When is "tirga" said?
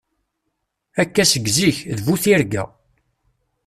2.23-2.63